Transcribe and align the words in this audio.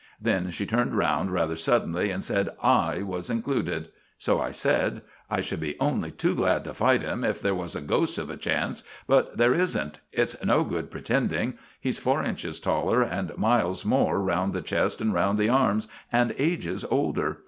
Then 0.19 0.49
she 0.49 0.65
turned 0.65 0.95
round 0.97 1.29
rather 1.29 1.55
suddenly 1.55 2.09
and 2.09 2.23
said 2.23 2.49
I 2.63 3.03
was 3.03 3.29
included. 3.29 3.89
So 4.17 4.41
I 4.41 4.49
said, 4.49 5.03
'I 5.29 5.41
should 5.41 5.59
be 5.59 5.79
only 5.79 6.09
too 6.09 6.33
glad 6.33 6.63
to 6.63 6.73
fight 6.73 7.03
him 7.03 7.23
if 7.23 7.39
there 7.39 7.53
was 7.53 7.75
a 7.75 7.81
ghost 7.81 8.17
of 8.17 8.27
a 8.31 8.35
chance, 8.35 8.81
but 9.05 9.37
there 9.37 9.53
isn't. 9.53 9.99
It's 10.11 10.35
no 10.43 10.63
good 10.63 10.89
pretending. 10.89 11.59
He's 11.79 11.99
four 11.99 12.23
inches 12.23 12.59
taller, 12.59 13.03
and 13.03 13.37
miles 13.37 13.85
more 13.85 14.19
round 14.19 14.53
the 14.53 14.63
chest 14.63 15.01
and 15.01 15.13
round 15.13 15.37
the 15.37 15.49
arms, 15.49 15.87
and 16.11 16.33
ages 16.35 16.83
older. 16.89 17.37